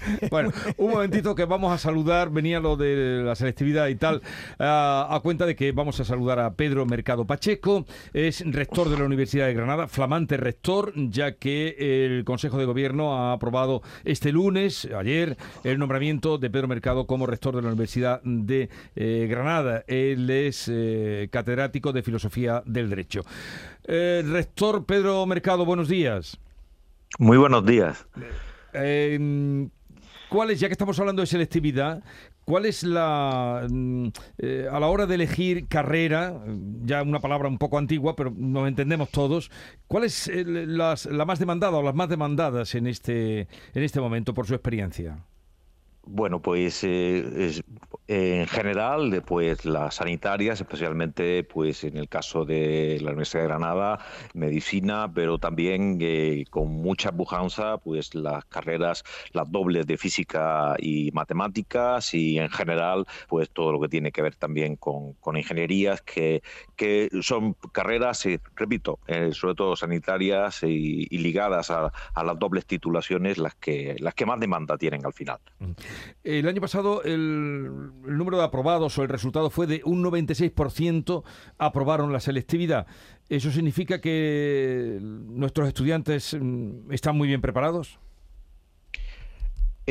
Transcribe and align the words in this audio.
Bueno, 0.30 0.52
un 0.76 0.90
momentito 0.92 1.34
que 1.34 1.44
vamos 1.44 1.72
a 1.72 1.78
saludar, 1.78 2.30
venía 2.30 2.60
lo 2.60 2.76
de 2.76 3.22
la 3.24 3.34
selectividad 3.34 3.88
y 3.88 3.96
tal, 3.96 4.22
a, 4.58 5.08
a 5.10 5.20
cuenta 5.20 5.46
de 5.46 5.56
que 5.56 5.72
vamos 5.72 5.98
a 6.00 6.04
saludar 6.04 6.38
a 6.38 6.54
Pedro 6.54 6.86
Mercado 6.86 7.26
Pacheco, 7.26 7.84
es 8.12 8.42
rector 8.46 8.88
de 8.88 8.98
la 8.98 9.04
Universidad 9.04 9.46
de 9.46 9.54
Granada, 9.54 9.88
flamante 9.88 10.36
rector, 10.36 10.92
ya 10.94 11.32
que 11.32 11.76
el 11.78 12.24
Consejo 12.24 12.58
de 12.58 12.64
Gobierno 12.64 13.16
ha 13.16 13.32
aprobado 13.32 13.82
este 14.04 14.32
lunes, 14.32 14.88
ayer, 14.96 15.36
el 15.64 15.78
nombramiento 15.78 16.38
de 16.38 16.50
Pedro 16.50 16.68
Mercado 16.68 17.06
como 17.06 17.26
rector 17.26 17.56
de 17.56 17.62
la 17.62 17.68
Universidad 17.68 18.20
de 18.22 18.68
eh, 18.96 19.26
Granada. 19.28 19.84
Él 19.86 20.28
es 20.30 20.68
eh, 20.72 21.28
catedrático 21.30 21.92
de 21.92 22.02
Filosofía 22.02 22.62
del 22.66 22.90
Derecho. 22.90 23.22
Eh, 23.84 24.22
rector 24.26 24.84
Pedro 24.84 25.24
Mercado, 25.26 25.64
buenos 25.64 25.88
días. 25.88 26.38
Muy 27.18 27.36
buenos 27.36 27.64
días. 27.66 28.06
Eh, 28.72 29.68
¿Cuál 30.30 30.50
es, 30.52 30.60
ya 30.60 30.68
que 30.68 30.72
estamos 30.72 30.98
hablando 31.00 31.22
de 31.22 31.26
selectividad, 31.26 32.02
cuál 32.44 32.64
es 32.64 32.84
la, 32.84 33.66
mm, 33.68 34.06
eh, 34.38 34.68
a 34.70 34.78
la 34.78 34.86
hora 34.86 35.04
de 35.06 35.16
elegir 35.16 35.66
carrera, 35.66 36.40
ya 36.84 37.02
una 37.02 37.18
palabra 37.18 37.48
un 37.48 37.58
poco 37.58 37.78
antigua, 37.78 38.14
pero 38.14 38.32
nos 38.36 38.68
entendemos 38.68 39.10
todos, 39.10 39.50
cuál 39.88 40.04
es 40.04 40.28
eh, 40.28 40.44
las- 40.46 41.06
la 41.06 41.24
más 41.24 41.40
demandada 41.40 41.76
o 41.78 41.82
las 41.82 41.94
más 41.96 42.08
demandadas 42.08 42.74
en 42.76 42.86
este, 42.86 43.40
en 43.74 43.82
este 43.82 44.00
momento 44.00 44.32
por 44.32 44.46
su 44.46 44.54
experiencia? 44.54 45.18
Bueno, 46.02 46.40
pues 46.40 46.82
eh, 46.82 47.62
en 48.12 48.48
general, 48.48 49.22
pues 49.24 49.64
las 49.64 49.94
sanitarias, 49.94 50.60
especialmente 50.60 51.44
pues 51.44 51.84
en 51.84 51.96
el 51.96 52.08
caso 52.08 52.44
de 52.44 52.98
la 53.00 53.10
Universidad 53.10 53.42
de 53.42 53.48
Granada, 53.48 54.00
medicina, 54.34 55.12
pero 55.14 55.38
también 55.38 55.98
eh, 56.00 56.44
con 56.50 56.72
mucha 56.72 57.12
pujanza, 57.12 57.78
pues 57.78 58.12
las 58.16 58.44
carreras, 58.46 59.04
las 59.32 59.48
dobles 59.52 59.86
de 59.86 59.96
física 59.96 60.74
y 60.80 61.12
matemáticas 61.12 62.12
y 62.12 62.38
en 62.40 62.48
general, 62.50 63.06
pues 63.28 63.48
todo 63.50 63.70
lo 63.70 63.80
que 63.80 63.88
tiene 63.88 64.10
que 64.10 64.22
ver 64.22 64.34
también 64.34 64.74
con, 64.74 65.12
con 65.14 65.36
ingenierías, 65.36 66.02
que, 66.02 66.42
que 66.74 67.08
son 67.22 67.54
carreras, 67.70 68.26
eh, 68.26 68.40
repito, 68.56 68.98
eh, 69.06 69.30
sobre 69.32 69.54
todo 69.54 69.76
sanitarias 69.76 70.64
y, 70.64 71.06
y 71.08 71.18
ligadas 71.18 71.70
a, 71.70 71.92
a 72.12 72.24
las 72.24 72.36
dobles 72.40 72.66
titulaciones, 72.66 73.38
las 73.38 73.54
que, 73.54 73.94
las 74.00 74.14
que 74.14 74.26
más 74.26 74.40
demanda 74.40 74.76
tienen 74.76 75.06
al 75.06 75.12
final. 75.12 75.38
El 76.22 76.48
año 76.48 76.60
pasado 76.60 77.02
el, 77.02 77.92
número 78.02 78.38
de 78.38 78.44
aprobados 78.44 78.98
o 78.98 79.02
el 79.02 79.08
resultado 79.08 79.50
fue 79.50 79.66
de 79.66 79.82
un 79.84 80.02
96% 80.04 81.22
aprobaron 81.58 82.12
la 82.12 82.20
selectividad. 82.20 82.86
¿Eso 83.28 83.50
significa 83.50 84.00
que 84.00 84.98
nuestros 85.00 85.68
estudiantes 85.68 86.36
mm, 86.38 86.92
están 86.92 87.16
muy 87.16 87.28
bien 87.28 87.40
preparados? 87.40 87.98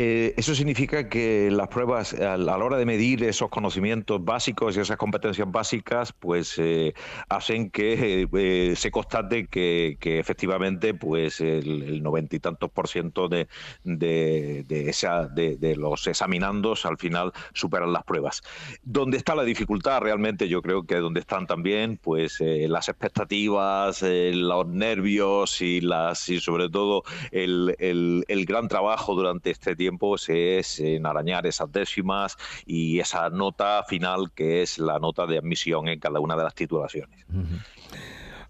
Eh, 0.00 0.32
eso 0.36 0.54
significa 0.54 1.08
que 1.08 1.50
las 1.50 1.66
pruebas, 1.68 2.14
a 2.14 2.36
la 2.36 2.56
hora 2.56 2.76
de 2.76 2.86
medir 2.86 3.24
esos 3.24 3.48
conocimientos 3.48 4.24
básicos 4.24 4.76
y 4.76 4.80
esas 4.80 4.96
competencias 4.96 5.50
básicas, 5.50 6.12
pues 6.12 6.54
eh, 6.58 6.94
hacen 7.28 7.68
que 7.70 8.28
eh, 8.32 8.76
se 8.76 8.92
constate 8.92 9.48
que, 9.48 9.96
efectivamente, 10.00 10.94
pues 10.94 11.40
el, 11.40 12.00
noventa 12.00 12.36
y 12.36 12.38
tantos 12.38 12.70
por 12.70 12.86
ciento 12.86 13.28
de, 13.28 13.48
de, 13.82 14.62
de 14.68 14.88
esa, 14.88 15.26
de, 15.26 15.74
los 15.76 16.06
examinandos 16.06 16.86
al 16.86 16.96
final 16.98 17.32
superan 17.52 17.92
las 17.92 18.04
pruebas. 18.04 18.42
¿Dónde 18.82 19.16
está 19.16 19.34
la 19.34 19.42
dificultad? 19.42 20.00
Realmente 20.00 20.48
yo 20.48 20.62
creo 20.62 20.86
que 20.86 20.96
donde 20.96 21.20
están 21.20 21.46
también, 21.48 21.96
pues 21.96 22.40
eh, 22.40 22.68
las 22.68 22.88
expectativas, 22.88 24.02
eh, 24.04 24.30
los 24.32 24.64
nervios 24.68 25.60
y 25.60 25.80
las 25.80 26.28
y 26.28 26.38
sobre 26.40 26.68
todo 26.68 27.02
el, 27.32 27.74
el- 27.80 28.24
el 28.28 28.44
gran 28.44 28.68
trabajo 28.68 29.14
durante 29.16 29.50
este 29.50 29.74
tiempo 29.74 29.87
se 30.18 30.58
es 30.58 30.80
en 30.80 31.06
arañar 31.06 31.46
esas 31.46 31.70
décimas 31.72 32.36
y 32.66 32.98
esa 32.98 33.30
nota 33.30 33.82
final 33.84 34.32
que 34.34 34.62
es 34.62 34.78
la 34.78 34.98
nota 34.98 35.26
de 35.26 35.38
admisión 35.38 35.88
en 35.88 36.00
cada 36.00 36.20
una 36.20 36.36
de 36.36 36.42
las 36.44 36.54
titulaciones. 36.54 37.24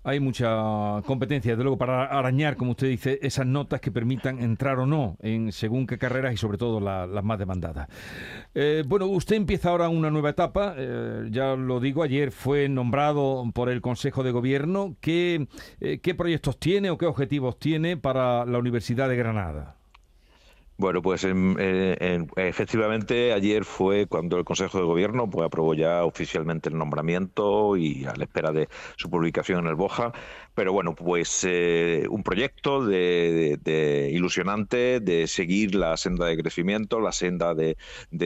Hay 0.05 0.21
mucha 0.21 1.03
competencia, 1.05 1.53
desde 1.53 1.65
luego, 1.65 1.77
para 1.77 2.05
arañar, 2.05 2.57
como 2.57 2.71
usted 2.71 2.87
dice, 2.89 3.19
esas 3.21 3.45
notas 3.47 3.81
que 3.81 3.91
permitan 3.91 4.39
entrar 4.41 4.79
o 4.79 4.87
no 4.87 5.19
en 5.21 5.53
según 5.53 5.87
qué 5.87 5.99
carreras 5.99 6.33
y 6.33 6.37
sobre 6.39 6.57
todo 6.57 6.81
la- 6.81 7.07
las 7.07 7.25
más 7.25 7.39
demandadas. 7.39 7.89
Eh, 8.55 8.85
bueno, 8.87 9.07
usted 9.07 9.37
empieza 9.37 9.69
ahora 9.69 9.89
una 9.91 10.09
nueva 10.11 10.31
etapa, 10.31 10.75
eh, 10.79 11.29
ya 11.31 11.57
lo 11.57 11.79
digo, 11.81 12.05
ayer 12.05 12.31
fue 12.31 12.69
nombrado 12.71 13.45
por 13.53 13.69
el 13.69 13.83
Consejo 13.83 14.23
de 14.23 14.31
Gobierno. 14.31 14.97
¿Qué, 15.01 15.47
eh, 15.81 15.99
qué 16.01 16.15
proyectos 16.15 16.59
tiene 16.59 16.91
o 16.91 16.97
qué 16.97 17.05
objetivos 17.07 17.59
tiene 17.59 17.97
para 17.99 18.47
la 18.47 18.59
Universidad 18.59 19.09
de 19.11 19.17
Granada? 19.17 19.75
Bueno, 20.81 21.03
pues 21.03 21.25
eh, 21.25 21.31
en- 21.33 22.31
efectivamente 22.37 23.33
ayer 23.33 23.65
fue 23.65 24.07
cuando 24.07 24.39
el 24.39 24.45
Consejo 24.45 24.79
de 24.79 24.85
Gobierno 24.85 25.29
pues, 25.29 25.45
aprobó 25.45 25.75
ya 25.75 26.05
oficialmente 26.05 26.69
el 26.69 26.79
nombramiento 26.79 27.77
y 27.77 28.05
a 28.05 28.15
la 28.15 28.23
espera 28.25 28.53
de 28.53 28.69
su 28.97 29.11
publicación 29.11 29.59
en 29.59 29.67
el 29.67 29.75
Boja. 29.75 30.13
Pero 30.55 30.73
bueno, 30.73 30.95
pues 30.95 31.45
eh, 31.49 32.07
un 32.09 32.23
proyecto 32.23 32.85
de, 32.87 34.11
ilusionante 34.13 35.01
de 35.01 35.27
seguir 35.27 35.75
la 35.75 35.97
senda 35.97 36.27
de 36.27 36.37
crecimiento, 36.37 37.01
la 37.01 37.11
senda 37.13 37.55
de, 37.55 37.77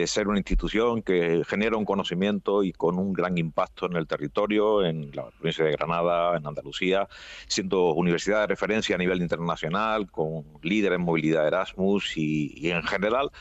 ser 0.05 0.27
una 0.27 0.37
institución 0.37 1.01
que 1.01 1.43
genera 1.47 1.77
un 1.77 1.85
conocimiento 1.85 2.63
y 2.63 2.71
con 2.71 2.99
un 2.99 3.13
gran 3.13 3.37
impacto 3.37 3.87
en 3.87 3.95
el 3.95 4.07
territorio, 4.07 4.85
en 4.85 5.09
la 5.13 5.29
provincia 5.31 5.65
de 5.65 5.71
Granada, 5.71 6.37
en 6.37 6.45
Andalucía, 6.47 7.07
siendo 7.47 7.93
universidad 7.93 8.41
de 8.41 8.47
referencia 8.47 8.95
a 8.95 8.99
nivel 8.99 9.21
internacional, 9.21 10.09
con 10.11 10.43
líder 10.61 10.93
en 10.93 11.01
movilidad 11.01 11.47
Erasmus 11.47 12.15
y, 12.17 12.42
y 12.55 12.71
en 12.71 12.83
general 12.83 13.31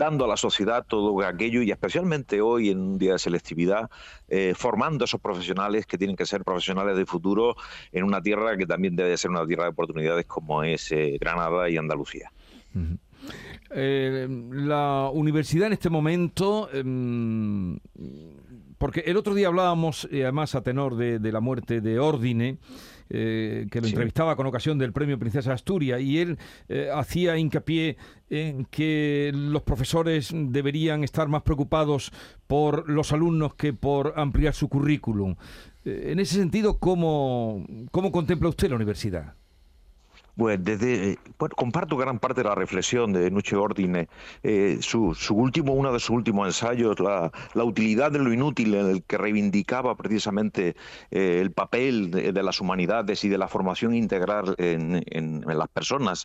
dando 0.00 0.24
a 0.24 0.28
la 0.28 0.36
sociedad 0.38 0.84
todo 0.88 1.20
aquello 1.24 1.60
y 1.60 1.70
especialmente 1.70 2.40
hoy 2.40 2.70
en 2.70 2.80
un 2.80 2.98
día 2.98 3.12
de 3.12 3.18
selectividad, 3.18 3.90
eh, 4.28 4.54
formando 4.56 5.04
a 5.04 5.06
esos 5.06 5.20
profesionales 5.20 5.84
que 5.84 5.98
tienen 5.98 6.16
que 6.16 6.24
ser 6.24 6.42
profesionales 6.42 6.96
de 6.96 7.04
futuro 7.04 7.54
en 7.92 8.04
una 8.04 8.22
tierra 8.22 8.56
que 8.56 8.66
también 8.66 8.96
debe 8.96 9.14
ser 9.18 9.30
una 9.30 9.46
tierra 9.46 9.64
de 9.64 9.70
oportunidades 9.70 10.24
como 10.24 10.64
es 10.64 10.90
eh, 10.90 11.18
Granada 11.20 11.68
y 11.68 11.76
Andalucía. 11.76 12.32
Eh, 13.72 14.26
la 14.52 15.10
universidad 15.12 15.68
en 15.68 15.74
este 15.74 15.90
momento, 15.90 16.68
em, 16.72 17.78
porque 18.78 19.00
el 19.06 19.16
otro 19.16 19.34
día 19.34 19.48
hablábamos, 19.48 20.08
eh, 20.10 20.22
además 20.24 20.54
a 20.54 20.62
tenor 20.62 20.96
de, 20.96 21.18
de 21.18 21.32
la 21.32 21.40
muerte 21.40 21.80
de 21.80 21.98
Ordine, 22.00 22.58
eh, 23.10 23.66
que 23.70 23.80
lo 23.80 23.86
Sí. 23.86 23.92
entrevistaba 23.92 24.36
con 24.36 24.46
ocasión 24.46 24.78
del 24.78 24.92
premio 24.92 25.18
Princesa 25.18 25.50
de 25.50 25.54
Asturias, 25.54 26.00
y 26.00 26.18
él 26.18 26.38
hacía 26.94 27.36
hincapié 27.36 27.96
en 28.28 28.64
que 28.66 29.32
los 29.34 29.62
profesores 29.62 30.32
deberían 30.34 31.02
estar 31.04 31.28
más 31.28 31.42
preocupados 31.42 32.12
por 32.46 32.88
los 32.88 33.12
alumnos 33.12 33.54
que 33.54 33.72
por 33.72 34.14
ampliar 34.16 34.54
su 34.54 34.68
currículum. 34.68 35.34
En 35.84 36.18
ese 36.20 36.36
sentido, 36.36 36.78
¿cómo, 36.78 37.64
cómo 37.90 38.12
contempla 38.12 38.48
usted 38.48 38.68
la 38.70 38.76
universidad? 38.76 39.34
Pues 40.36 40.62
desde, 40.64 41.12
eh, 41.12 41.18
bueno, 41.38 41.54
comparto 41.56 41.96
gran 41.96 42.18
parte 42.18 42.42
de 42.42 42.48
la 42.48 42.54
reflexión 42.54 43.12
de 43.12 43.30
Nuche 43.30 43.56
Ordine. 43.56 44.08
Eh, 44.42 44.78
su, 44.80 45.14
su 45.14 45.34
último, 45.34 45.72
uno 45.74 45.92
de 45.92 45.98
sus 46.00 46.10
últimos 46.10 46.46
ensayos, 46.46 46.98
la, 47.00 47.30
la 47.54 47.64
utilidad 47.64 48.10
de 48.12 48.20
lo 48.20 48.32
inútil, 48.32 48.74
en 48.74 48.86
el 48.86 49.02
que 49.04 49.18
reivindicaba 49.18 49.96
precisamente 49.96 50.76
eh, 51.10 51.40
el 51.40 51.52
papel 51.52 52.10
de, 52.10 52.32
de 52.32 52.42
las 52.42 52.60
humanidades 52.60 53.24
y 53.24 53.28
de 53.28 53.38
la 53.38 53.48
formación 53.48 53.94
integral 53.94 54.54
en, 54.58 54.96
en- 55.06 55.44
en 55.50 55.58
las 55.58 55.68
personas. 55.68 56.24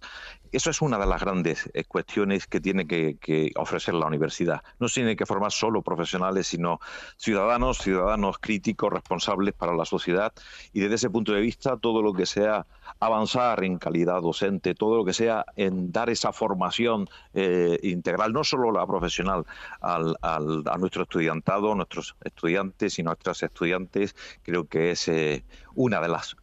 Eso 0.52 0.70
es 0.70 0.82
una 0.82 0.98
de 0.98 1.06
las 1.08 1.20
grandes 1.22 1.70
eh, 1.74 1.84
cuestiones 1.84 2.48
que 2.48 2.62
tiene 2.62 2.88
que, 2.88 3.18
que 3.18 3.52
ofrecer 3.58 3.94
la 3.96 4.06
universidad. 4.08 4.62
No 4.80 4.88
se 4.88 5.02
tiene 5.02 5.16
que 5.16 5.26
formar 5.26 5.52
solo 5.52 5.82
profesionales, 5.82 6.48
sino 6.48 6.80
ciudadanos, 7.18 7.80
ciudadanos 7.80 8.38
críticos, 8.40 8.94
responsables 8.94 9.54
para 9.54 9.76
la 9.76 9.84
sociedad. 9.86 10.32
Y 10.72 10.80
desde 10.80 10.96
ese 10.96 11.10
punto 11.10 11.34
de 11.34 11.42
vista, 11.42 11.78
todo 11.78 12.02
lo 12.02 12.14
que 12.14 12.26
sea 12.26 12.66
avanzar 13.00 13.64
en 13.64 13.78
calidad 13.78 13.94
docente, 14.03 14.75
todo 14.75 14.97
lo 14.97 15.06
que 15.06 15.13
sea 15.13 15.45
en 15.56 15.91
dar 15.91 16.09
esa 16.09 16.33
formación 16.33 17.07
eh, 17.33 17.79
integral, 17.83 18.33
no 18.33 18.44
solo 18.44 18.72
la 18.72 18.86
profesional, 18.86 19.45
al, 19.80 20.15
al- 20.21 20.63
a 20.69 20.77
nuestro 20.77 21.03
estudiantado, 21.03 21.74
nuestros 21.75 22.15
estudiantes 22.24 23.00
y 23.00 23.03
nuestras 23.03 23.42
estudiantes, 23.44 24.15
creo 24.42 24.68
que 24.68 24.92
es 24.92 25.07
eh, 25.07 25.45
una 25.75 26.01
de 26.01 26.09
las 26.09 26.36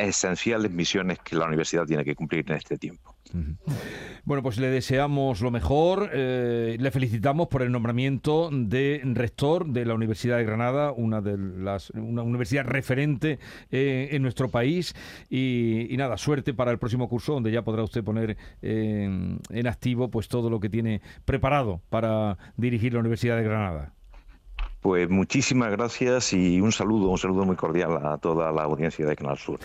esenciales 0.00 0.70
misiones 0.70 1.18
que 1.18 1.36
la 1.36 1.46
universidad 1.46 1.86
tiene 1.86 2.04
que 2.04 2.14
cumplir 2.14 2.44
en 2.48 2.56
este 2.56 2.78
tiempo. 2.78 3.14
Bueno, 4.24 4.42
pues 4.42 4.58
le 4.58 4.68
deseamos 4.68 5.40
lo 5.40 5.50
mejor, 5.50 6.10
eh, 6.12 6.76
le 6.80 6.90
felicitamos 6.90 7.48
por 7.48 7.62
el 7.62 7.70
nombramiento 7.70 8.50
de 8.52 9.00
rector 9.04 9.66
de 9.66 9.84
la 9.84 9.94
Universidad 9.94 10.38
de 10.38 10.44
Granada, 10.44 10.92
una 10.92 11.20
de 11.20 11.38
las 11.38 11.90
una 11.90 12.22
universidad 12.22 12.64
referente 12.64 13.38
eh, 13.70 14.08
en 14.12 14.22
nuestro 14.22 14.48
país 14.48 14.94
y, 15.28 15.94
nada, 15.96 16.16
suerte 16.16 16.54
para 16.54 16.72
el 16.72 16.78
próximo 16.78 17.08
curso 17.08 17.34
donde 17.34 17.52
ya 17.52 17.62
podrá 17.62 17.84
usted 17.84 18.02
poner 18.02 18.36
en, 18.62 19.38
en 19.50 19.66
activo 19.66 20.10
pues 20.10 20.28
todo 20.28 20.50
lo 20.50 20.58
que 20.58 20.68
tiene 20.68 21.00
preparado 21.24 21.82
para 21.88 22.36
dirigir 22.56 22.94
la 22.94 23.00
Universidad 23.00 23.36
de 23.36 23.44
Granada. 23.44 23.94
Pues 24.80 25.10
muchísimas 25.10 25.70
gracias 25.70 26.32
y 26.32 26.58
un 26.60 26.72
saludo, 26.72 27.10
un 27.10 27.18
saludo 27.18 27.44
muy 27.44 27.56
cordial 27.56 27.98
a 28.02 28.16
toda 28.16 28.50
la 28.50 28.62
audiencia 28.62 29.04
de 29.04 29.14
Canal 29.14 29.36
Sur. 29.36 29.60